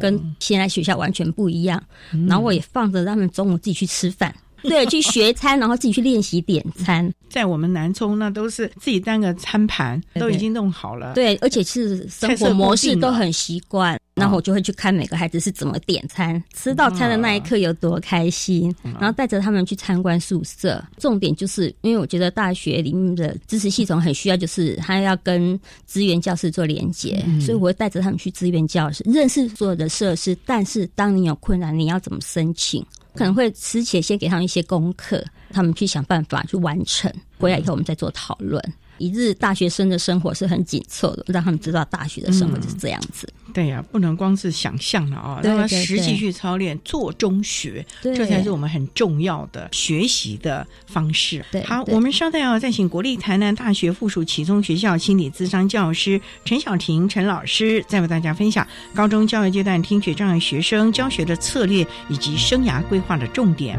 [0.00, 1.82] 跟现在学校完全不一样。
[2.28, 4.34] 然后我也放着他们中午自己去吃饭。
[4.62, 7.12] 对，去学餐，然后自己去练习点餐。
[7.28, 11.14] 在我们南充，那都是自己单个餐盘都已经弄好了。
[11.14, 13.98] 对，而且是生活模式都很习惯。
[14.14, 18.74] 然后我就会去看每个孩子是怎么点餐，吃到餐的那一刻有多开心。
[18.82, 20.84] 然后带着他们去参观宿舍。
[20.98, 30.36] 重点就是，因为我觉得大学里面的知识系统很需要，就是他要跟资源教室做连接，所以我会带着他们去资源教室，认识所有的设施。
[30.44, 32.84] 但是当你有困难，你要怎么申请？
[33.14, 37.12] 可能会之前先给他们一些功课，他们去想办法去完成。
[37.38, 38.62] 回来以后，我们再做讨论。
[38.98, 43.28] 一日大学生的生活是很紧凑的，让他们知道大学的生活就是这样子。
[43.52, 51.44] 对呀，不能光是想象了啊，让他实际去操练，做中学，这才是我们很重要的学习的方式。
[51.66, 63.78] 好，我们稍待要再请国立台南大学附属启聪学校心理咨商教师陈小婷陈老师，再为大家分享高中教育阶段听觉障碍学生教学的策略以及生涯规划的重点。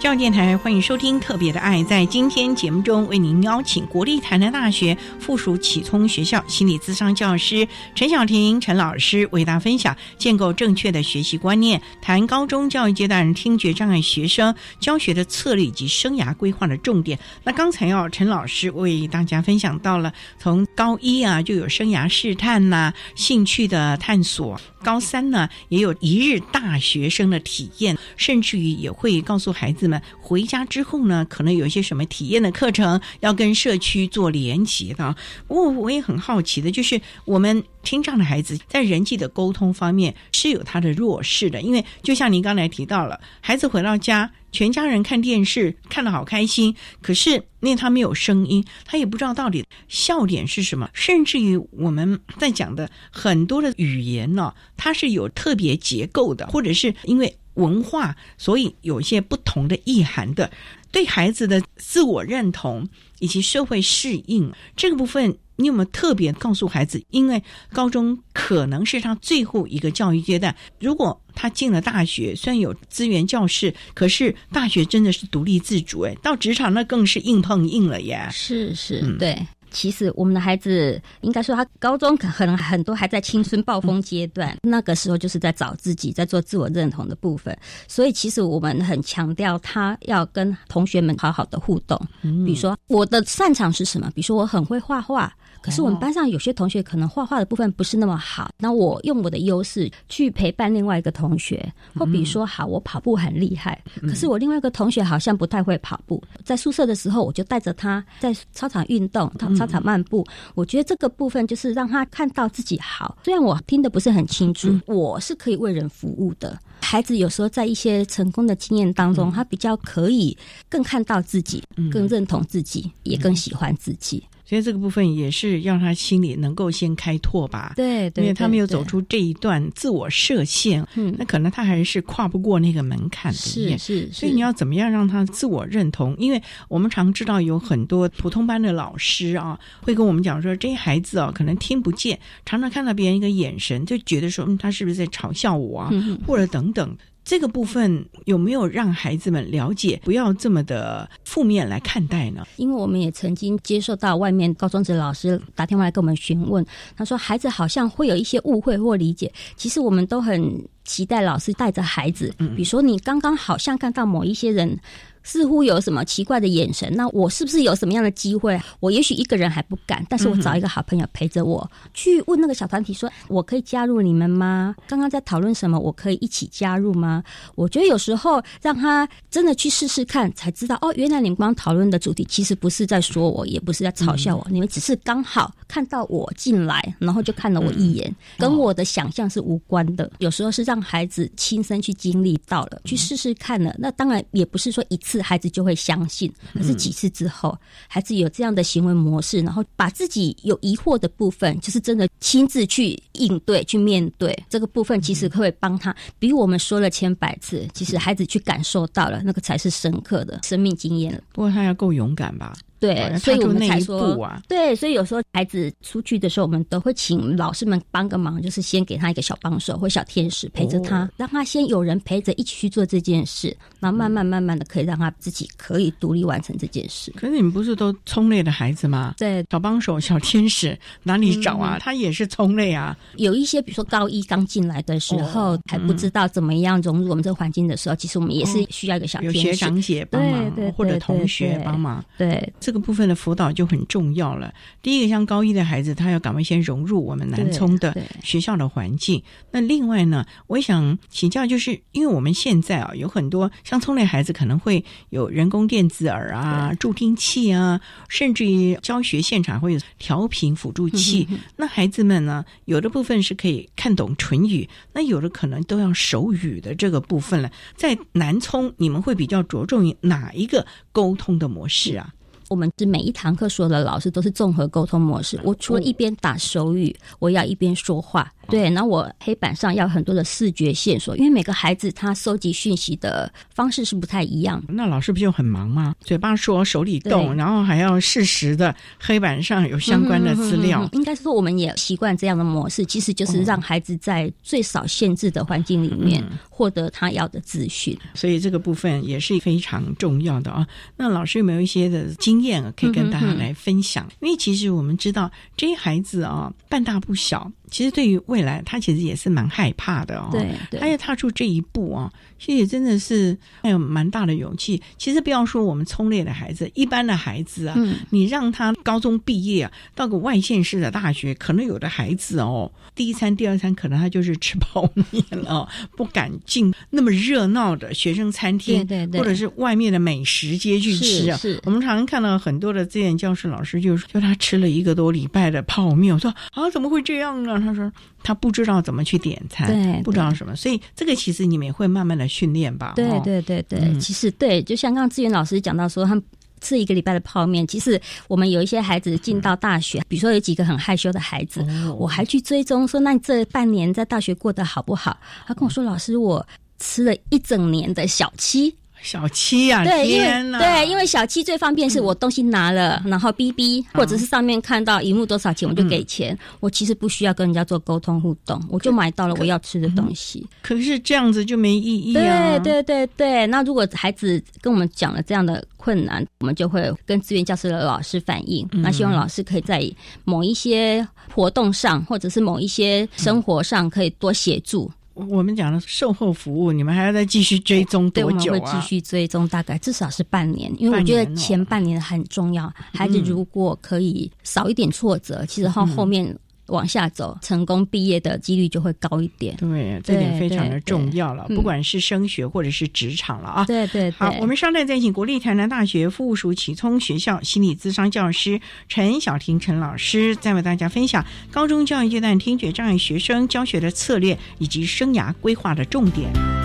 [0.00, 1.80] 教育电台，欢迎收听《特别的爱》。
[1.84, 17.18] 在今天节目中，为您邀请国立台南大学附属启聪学校心理咨商教师陈晓婷陈老师为大家分享建构正确的学习观念，谈高中教育阶段听觉障碍学生教学的策略以及生涯规划的重点。
[17.44, 24.58] 那刚才要陈老师为大家分享到了，从高一啊就有生涯试探呐、兴趣的探索。
[24.82, 35.14] 高三呢，也有一日大学生的体验，甚至于也会告诉孩子们，回家之后呢，可能有一些什么体验的课程要跟社区做联结的。
[35.46, 44.30] 不过我也很好奇的，就是我们听障的孩子在人际的沟通方面是有他的弱势的，因为就像您刚才提到了，孩子回到家。
[44.52, 47.30] 全家人看电视看得好开心，可是
[47.60, 50.90] 因为他没有声音，他也不知道到底笑点是什么。
[50.92, 60.50] 甚至于我们在讲的很多的语言呢，它是有特别结构的，或者是因为文化，所以有一些不同的意涵的。
[60.90, 62.88] 对孩子的自我认同
[63.18, 65.36] 以及社会适应这个部分。
[65.56, 67.04] 你有没有特别告诉孩子？
[67.10, 70.56] 因为高中可能是他最后一个教育阶段。
[70.78, 76.00] 如果他进了大学，虽然有资源教室，可是大学真的是独立自主。
[76.00, 78.26] 哎，到职场那更是硬碰硬了耶。
[78.32, 79.46] 是是，对。
[79.70, 87.56] 其实我们的孩子，应该说他高中可能很多还在青春暴风阶段，那个时候就是在找自己，在做自我认同的部分。
[87.88, 92.00] 所以其实我们很强调他要跟同学们好好的互动。
[92.22, 94.10] 比如说我的擅长是什么？
[94.14, 95.32] 比如说我很会画画。
[95.62, 110.26] 可是我们班上有些同学可能画画的部分不是那么好，那我用我的优势去陪伴另外一个同学，或比如说，好，我跑步很厉害，可是我另外一个同学好像不太会跑步，在宿舍的时候我就带着他在操场运动，操场漫步。
[110.54, 116.58] 我觉得这个部分就是让他看到自己好，虽然我听得不是很清楚，我是可以为人服务的。
[116.82, 120.36] 孩子有时候在一些成功的经验当中，他比较可以
[120.68, 124.24] 更看到自己，更认同自己，也更喜欢自己。
[124.50, 134.10] 所以这个部分也是让他心里能够先开拓吧，对，因为他没有走出这一段自我设限，嗯，那可能他还是跨不过那个门槛的，是是。
[134.12, 136.16] 所以你要怎么样让他自我认同？
[136.18, 145.92] 因为我们常知道有很多普通班的老师啊，会跟我们讲说，这些孩子啊，可能听不见，常常看到别人一个眼神，就觉得说，嗯，他是不是在嘲笑我啊，
[146.26, 146.98] 或者等等。
[147.30, 152.44] 这个部分有没有让孩子们了解，不要这么的负面来看待呢？
[152.56, 156.66] 因为我们也曾经接受到外面高中职老师打电话来跟我们询问，
[156.96, 160.42] 他说孩子好像会有一些误会或理解，其实我们都很
[160.84, 164.76] 期待老师带着孩子，比如说你刚刚好像看到某一些人。
[165.22, 168.60] 似乎有什么奇怪的眼神，那我是不是有什么样的机会？
[168.80, 174.74] 我也许一个人还不敢，但是我找一个好朋友陪着我去问那个小团体，说我可以加入你们吗？
[174.88, 175.78] 刚刚在讨论什么？
[175.78, 177.22] 我可以一起加入吗？
[177.54, 190.10] 我觉得有时候让他真的去试试看，才知道哦，原来你们刚刚讨论的主题其实不是在说我，也不是在嘲笑我，你们只是刚好看到我进来，然后就看了我一眼，跟我的想象是无关的。
[190.18, 193.74] 有时候是让孩子亲身去经历到了，去试试看了。
[193.78, 195.09] 那当然也不是说一次。
[195.10, 197.58] 次孩子就会相信，可是几次之后，
[197.88, 211.20] 孩子有这样的行为模式，然后把自己有疑惑的部分，就是真的亲自去应对、去面对这个部分，其实会帮他比我们说了千百次，其实孩子去感受到了，那个才是深刻的生命经验。
[211.32, 212.54] 不过他要够勇敢吧。
[212.80, 214.18] 对，所以我们才说，
[214.48, 227.12] 对，所以有时候孩子出去的时候，我们都会请老师们帮个忙，就是先给他一个小帮手或小天使陪着他，让他先有人陪着一起去做这件事，然后慢慢慢慢的可以让他自己可以独立完成这件事。
[227.16, 229.14] 可是你们不是都聪类的孩子吗？
[229.18, 231.76] 对，小帮手、小天使哪里找啊？
[231.78, 232.96] 他也是聪类啊。
[233.16, 242.02] 有一些，比如说高一刚进来的时候还不知道怎么样融入我们这个环境的时候，其实我们也是需要一个小天使、学长姐帮忙，或者同学帮忙。
[242.16, 242.50] 对。
[242.70, 244.54] 这个部分的辅导就很重要了。
[244.80, 247.92] 第一个，像高一的孩子，他要赶快先融入我们南充的
[248.22, 249.20] 学校的环境。
[249.50, 261.26] 那另外呢，我想请教，就是因为我们现在啊，有很多像聪类孩子可能会有人工电子耳啊、助听器啊，甚至于教学现场会有调频辅助器。
[261.56, 267.50] 那孩子们呢，有的部分是可以看懂唇语，那有的可能都要手语的这个部分了。
[267.74, 272.14] 在南充，你们会比较着重于哪一个沟通的模式啊？
[272.50, 275.38] 我们是每一堂课所有的老师都是综合沟通模式。
[275.44, 278.30] 我除了一边打手语，我要一边说话。
[278.48, 284.60] 对，然后我黑板上要很多的视觉线索，因为每个孩子他收集讯息的方式是不太一样。
[284.66, 285.94] 那老师不就很忙吗？
[286.00, 290.88] 嘴巴说，手里动，然后还要适时的黑板上有相关的资料。
[290.90, 297.96] 应该是说，我们也习惯这样的模式，其实就是让孩子在最少限制的环境里面获得他要的资讯。
[298.14, 300.66] 所以这个部分也是非常重要的啊。
[300.96, 304.08] 那老师有没有一些的经验可以跟大家来分享？
[304.20, 307.50] 因为其实我们知道这些孩子啊，半大不小。
[307.70, 310.28] 其实对于未来，他其实也是蛮害怕的哦。
[310.32, 314.80] 对，他要踏出这一步啊，其实也真的是还有蛮大的勇气。
[314.98, 317.76] 其实不要说我们聪烈的孩子，一般的孩子啊，
[318.10, 331.36] 你让他高中毕业啊，到个外县市的大学，可能有的孩子哦，第一餐、第二餐可能他就是吃泡面了，不敢进那么热闹的学生餐厅，对对，或者是外面的美食街去吃啊。
[331.36, 337.66] 是，我们常常看到很多的资源教师老师就说，就他吃了一个多礼拜的泡面，我说啊，怎么会这样呢？
[337.66, 337.92] 他说
[338.22, 342.94] 他不知道怎么去点餐，对，不知道什么，所以这个其实你们也会慢慢的训练吧。
[342.96, 346.20] 对对对对，其实对，就像刚刚志远老师讲到说，他
[346.60, 351.64] 吃一个礼拜的泡面，其实我们有一些孩子进到大学，比如说有几个很害羞的孩子，
[351.98, 355.18] 我还去追踪说，那你这半年在大学过得好不好？
[355.46, 356.46] 他跟我说，老师，我
[356.78, 358.74] 吃了一整年的小七。
[359.02, 370.46] 小七呀，对，因为对，因为小七最方便是我东西拿了，然后哔哔，或者是上面看到荧幕多少钱我就给钱，我其实不需要跟人家做沟通互动，我就买到了我要吃的东西。
[370.62, 372.58] 可是这样子就没意义啊！
[372.58, 379.82] 对对对对，那如果孩子跟我们讲了这样的困难，我们就会跟资源教室的老师反映，那希望老师可以在
[380.24, 384.90] 某一些活动上，或者是某一些生活上可以多协助。
[385.28, 388.38] 我们讲的售后服务，你们还要再继续追踪多久啊？
[388.38, 392.72] 对，我们会继续追踪，大概至少是半年，因为我觉得前半年很重要。
[392.92, 396.36] 孩子如果可以少一点挫折，其实后后面。
[396.70, 399.56] 往下走，成功毕业的几率就会高一点。
[399.56, 401.44] 对，这点非常的重要了。
[401.48, 403.64] 不管是升学或者是职场了啊。
[403.66, 404.10] 对对。
[404.12, 416.59] 好，我们稍待再请国立台南大学附属启聪学校心理咨商教师陈小婷陈老师，再为大家分享高中教育阶段听觉障碍学生教学的策略以及生涯规划的重点。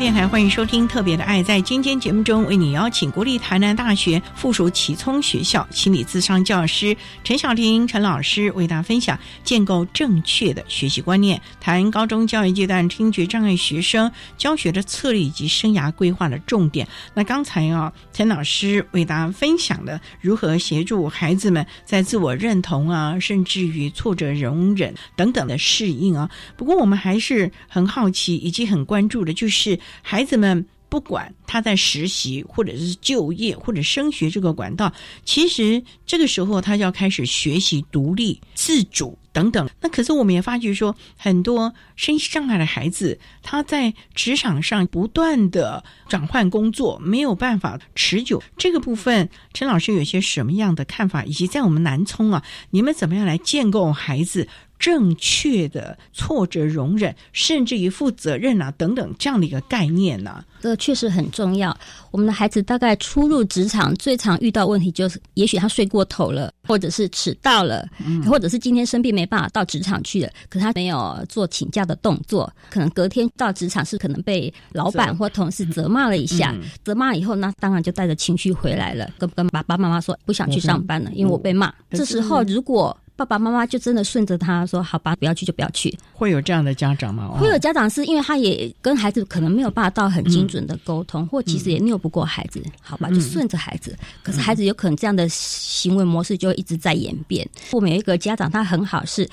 [0.00, 1.42] 电台欢迎收听《特别的爱》。
[1.44, 16.88] 在今天节目中，为你邀请国立台南大学附属启聪学校心理咨商教师陈小婷陈老师为大家分享建构正确的学习观念，谈高中教育阶段听觉障碍学生教学的策略以及生涯规划的重点。
[17.12, 26.30] 那刚才啊，陈老师为大家分享的如何协助孩子们在自我认同啊，甚至于挫折容忍等等的适应啊。
[26.56, 29.78] 不过，我们还是很好奇以及很关注的，就是。
[30.02, 34.92] 孩子们不管他在实习，或者是就业，或者升学这个管道，
[35.24, 39.70] 其实这个时候他就要开始学习独立、自主等等。
[39.80, 48.42] 那可是我们也发觉说，很多身心障碍的孩子，他在职场上不断的转换工作，没有办法持久。
[48.58, 51.24] 这个部分，陈老师有些什么样的看法？
[51.24, 54.48] 以及在我们南充啊，你们怎么样来建构孩子？
[54.80, 60.42] 正确的挫折容忍，甚至于负责任啊等等这样的一个概念呢？
[60.60, 61.76] 这确实很重要。
[62.10, 67.86] 我们的孩子大概初入职场，最常遇到问题就是，也许他睡过头了，或者是迟到了，
[68.26, 76.54] 或者是今天生病没办法到职场去了，可他没有做请假的动作，可能隔天到职场是可能被老板或同事责骂了一下，
[76.84, 81.72] 责骂以后那当然就带着情绪回来了，跟跟爸爸妈妈说不想去上班了，因为我被骂。
[81.90, 87.28] 这时候如果爸爸妈妈就真的顺着他说：“好吧，不要去就不要去。”会有这样的家长吗？
[87.38, 93.94] 会有家长是因为他也跟孩子可能没有办法到很精准的沟通，或其实也拗不过孩子，好吧，就顺着孩子。
[94.22, 97.46] 可是孩子有可能这样的行为模式就一直在演变。
[97.72, 99.28] 我们有一个家长，他很好，是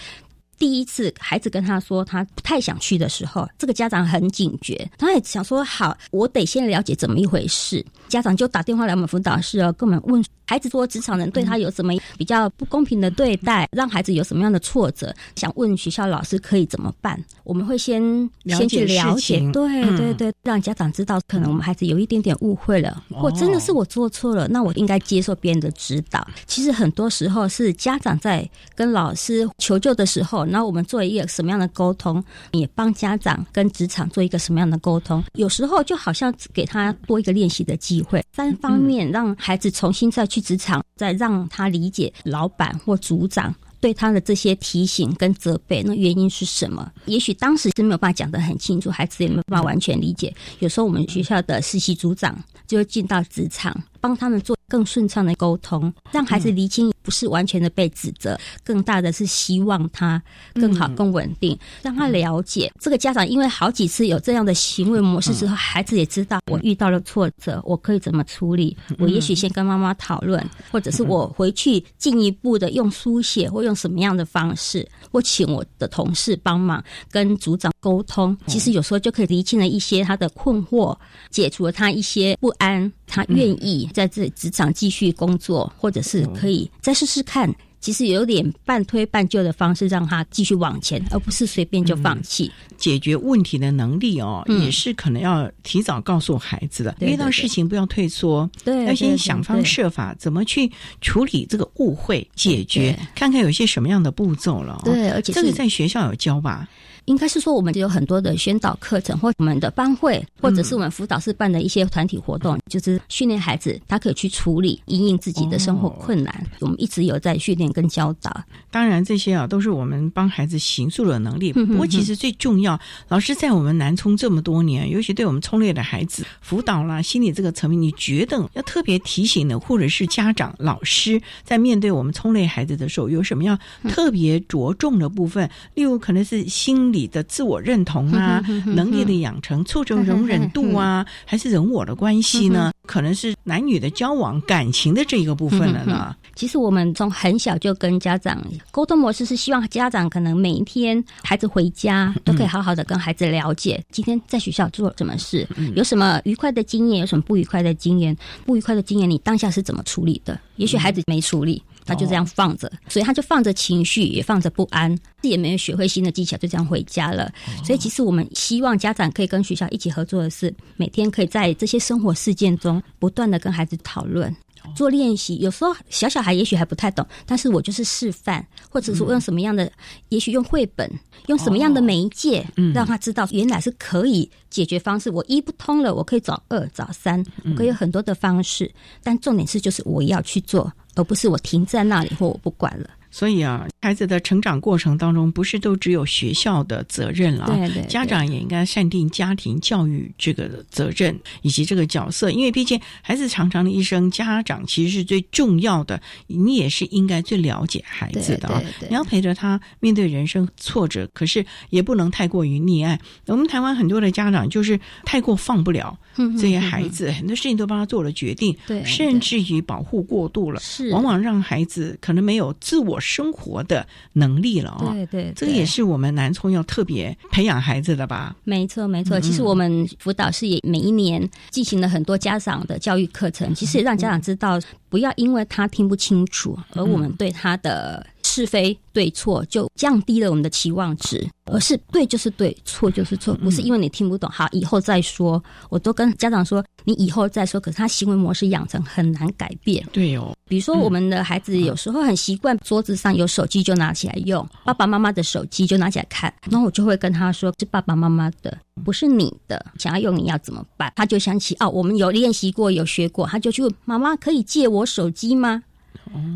[0.58, 10.24] 第一次孩子跟他说他不太想去的时候，这个家长很警觉，他也想说：“好，我得先了解怎么一回事。”家长就打电话来我们辅导室哦，跟我们问。
[10.50, 17.22] 孩子说职场人对他有什么比较不公平的对待，让孩子有什么样的挫折，想问学校老师可以怎么办？
[17.44, 18.02] 我们会先
[18.46, 26.26] 先去了解，对对对，让家长知道可能我们孩子有一点点误会了，或真的是我做错了，那我应该接受别人的指导。
[26.46, 32.24] 其实很多时候是家长在跟老师求救的时候，然后我们做一个什么样的沟通，
[32.54, 35.22] 也帮家长跟职场做一个什么样的沟通。
[35.34, 40.38] 有时候就好像给他多一个练习的机会，三方面让孩子重新再去。
[40.38, 46.92] 去职场，再让他理解老板或组长对他的这些提醒跟责备，那原因是什么？
[47.06, 50.32] 也许当时是没有办法讲得很清楚，孩子也没有办法完全理解。
[50.60, 52.38] 有时候我们学校的实习组长
[52.68, 54.56] 就会进到职场，帮他们做。
[54.70, 60.22] 更顺畅的沟通，让孩子厘清不是完全的被指责，更大的是希望他
[60.56, 68.76] 更好、更稳定，让他了解这个家长因为好几次有这样的行为模式之后，孩子也知道我遇到了挫折，我可以怎么处理。
[69.00, 78.38] 我也许先跟妈妈讨论，或者是我回去进一步的用书写或用什么样的方式，或请我的同事帮忙跟组长沟通。
[78.48, 80.94] 其实有时候就可以厘清了一些他的困惑，
[81.30, 82.92] 解除了他一些不安。
[83.10, 87.54] 他愿意在这职场继续工作，或者是可以再试试看。
[87.80, 92.52] 其实有点半推半就的方式，让他继续往前，而不是随便就放弃。
[92.76, 96.94] 解决问题的能力哦，也是可能要提早告诉孩子的。
[97.00, 100.70] 遇到事情不要退缩，对，要先想方设法怎么去
[101.02, 104.82] 处理这个误会，解决，看看有些什么样的步骤了。
[104.84, 106.68] 对，而且这个在学校有教吧。
[107.08, 116.46] 应该是说，我们有很多的宣导课程，或我们的班会，或者是我们辅导室办的一些团体活动，就是训练孩子，他可以去处理、应应自己的生活困难。
[116.60, 118.30] 我们一直有在训练跟教导。
[118.70, 121.54] 当然，这些啊都是我们帮孩子行塑的能力。
[121.54, 122.78] 不过，其实最重要，
[123.08, 135.50] 老师在我们南充这么多年，尤其对我们聪烈的孩子辅导啦、心理这个层面，你觉得要特别提醒的，或者是家长、老师在面对我们聪烈孩子的时候，有什么样特别着重的部分？
[135.74, 136.97] 例如，可能是心理。
[136.98, 142.72] 你的自我认同啊，能力的养成，促成容忍度啊，还是人我的关系呢？
[142.88, 146.16] 可能是男女的交往、感情的这一个部分了呢。
[146.36, 148.42] 其实我们从很小就跟家长
[148.72, 160.40] 沟通模式是希望家长可能每一天孩子回家都可以好好的跟孩子了解今天在学校做了什么事，有什么愉快的经验，有什么不愉快的经验，不愉快的经验你当下是怎么处理的？
[160.56, 161.62] 也许孩子没处理。
[161.88, 167.32] 他就这样放着，所以他就放着情绪，也放着不安，也没有学会新的技巧，就这样回家了。
[167.64, 174.36] 所以，其实我们希望家长可以跟学校一起合作的是，每天可以在这些生活事件中不断的跟孩子讨论、
[174.76, 175.38] 做练习。
[175.38, 179.72] 有时候小小孩也许还不太懂，但是我就是示范，或者说用什么样的，
[180.10, 180.92] 也许用绘本，
[181.28, 185.10] 用什么样的媒介，让他知道原来是可以解决方式。
[185.10, 188.70] 我一不通了，我可以找二、找三，我可以有很多的方式。
[189.04, 190.72] 但重点是，就是我要去做。
[190.98, 192.90] 而不是我停在那里或我不管了。
[193.18, 208.62] 所以啊，孩子的成长过程当中，不是都只有学校的责任了对对，家长也应该善定家庭教育这个责任以及这个角色，因为毕竟孩子长长的一生，家长其实是最重要的，你也是应该最了解孩子的啊。
[208.88, 213.00] 你要陪着他面对人生挫折，可是也不能太过于溺爱。
[213.26, 215.98] 我们台湾很多的家长就是太过放不了
[216.40, 223.02] 这些孩子，很多事情都帮他做了决定，对，甚至于保护过度了，是往往让孩子可能没有自我。
[223.08, 224.92] 生活的能力了哦。
[224.92, 228.36] 对对，这个也是我们南充要特别培养孩子的吧？
[228.44, 238.06] 没错没错，其实我们辅导室也每一年进行了很多家长的教育课程，其实也让家长知道，不要因为他听不清楚，而我们对他的。
[238.38, 245.44] 是非对错就降低了我们的期望值，而是对就是对，错就是错，不是因为你听不懂，好以后再说。
[245.70, 249.84] 我都跟家长说，你以后再说，可是他行为模式养成很难改变。
[249.92, 260.94] 对哦，比如说我们的孩子有时候很习惯桌子上有手机就拿起来用，爸爸妈妈的手机就拿起来看，然后我就会跟他说，是爸爸妈妈的，不是你的，想要用你要怎么办？
[260.96, 265.64] 他就想起哦，我们有练习过，有学过，他就去问妈妈，可以借我手机吗？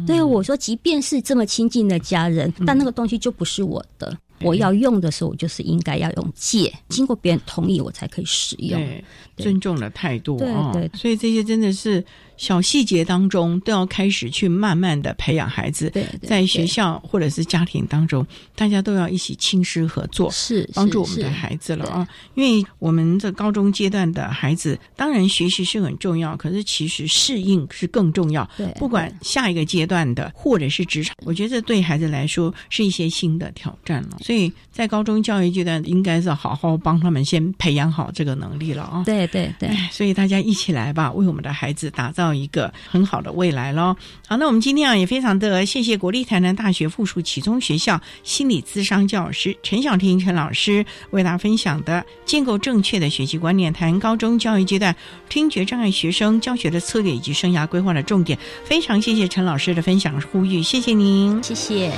[0.05, 4.17] 对，我说，即便是这么亲近的家人，但那个东西就不是我的。
[4.43, 8.81] 我要用的时候，我就是应该要用借，经过别人同意，我才可以使用。
[9.37, 10.91] 尊重的态度，对对。
[10.93, 12.03] 所以这些真的是。
[12.37, 18.25] 小细节当中都要开始去慢慢的培养孩子，对在学校或者是家庭当中，
[18.55, 22.07] 大家都要一起亲师合作，是帮助我们的孩子了啊！
[22.33, 28.49] 因为我们这高中阶段的孩子，当然学习是很重要，可是其实适应是更重要。
[28.57, 34.17] 对，不管下一个阶段的或者是职场，我觉得这对孩子来说是一些新的挑战了。
[34.31, 39.03] 所以在高中教育阶段，应该是好好帮他们先培养好这个能力了啊！
[39.05, 42.31] 对对对，所以大家一起来吧，为我们的孩子打造。
[42.33, 43.95] 一个很好的未来喽。
[44.27, 54.95] 好，那我们今天啊也非常的谢谢国立台南大学附属启聪学校心理咨商教师陈小婷陈老师为大家分享的建构正确的学习观念，谈高中教育阶段
[55.27, 58.39] 听觉障碍学生教学的策略以及生涯规划的重点。
[58.63, 61.91] 非常谢谢陈老师的分享呼吁，谢谢您，谢谢。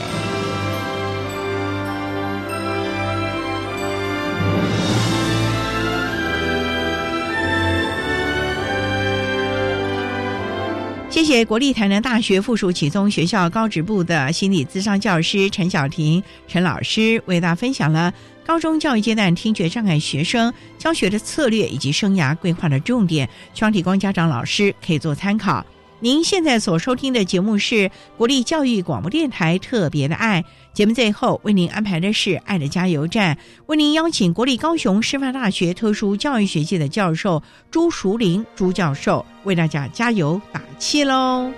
[11.23, 18.13] 谢谢国立台南大学附属启聪学校高职部的心理咨商教师陈小婷陈老师为大家分享了
[18.45, 25.65] 高中教育阶段听觉障碍学生教学的策略以及生涯规划的重点，希望提供家长老师可以做参考。
[26.03, 30.43] 您现在所收听的节目是国立教育广播电台特别的爱
[30.73, 33.37] 节目，最后为您安排的是爱的加油站，
[33.67, 37.41] 为您邀请国立高雄师范大学特殊教育学系的教授
[37.71, 41.49] 朱淑玲朱教授为大家加油打气喽。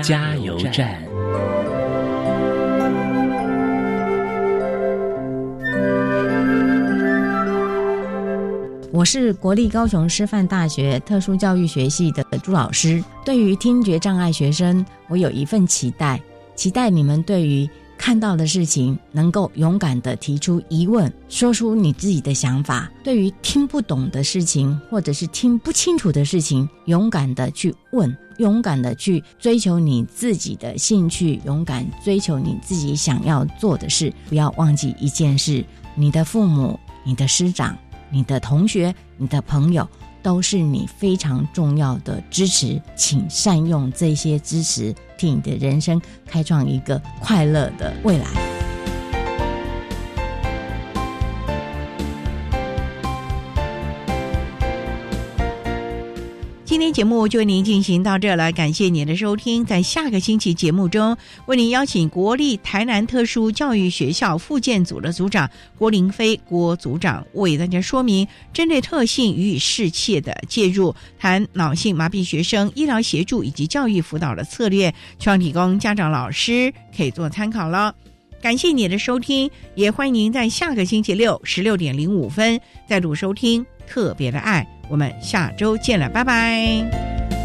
[0.00, 1.02] 加油站。
[8.90, 13.04] 我是国立高雄师范大学特殊教育学系的朱老师。
[13.22, 16.18] 对于听觉障碍学生，我有一份期待，
[16.54, 17.68] 期待你们对于。
[17.98, 22.90] 看到的事情，能够勇敢的提出疑问，说出你自己的想法。
[23.04, 28.12] 对于听不懂的事情，或者是听不清楚的事情，勇敢的去问，
[28.42, 34.12] 勇敢的去追求你自己的兴趣，勇敢追求你自己想要做的事。
[34.28, 35.64] 不要忘记一件事：
[35.94, 37.78] 你的父母、你的师长、
[38.10, 39.88] 你的同学、你的朋友。
[40.24, 48.51] 都是你非常重要的支持，请善用这些支持，替你的人生开创一个快乐的未来。
[56.82, 59.64] 今天节目就为您进行到这了，感谢您的收听。
[59.64, 61.16] 在下个星期节目中，
[61.46, 77.94] 为您邀请国立台南特殊教育学校附建组的组长郭林飞郭组长为大家说明针对特性予以适切的介入，谈脑性麻痹学生医疗协助以及教育辅导的策略，希望提供家长老师可以做参考了。
[78.40, 84.66] 感谢你的收听，也欢迎您在下个星期六十六点零五分再度收听特别的爱。
[84.88, 87.41] 我们下周见了，拜拜。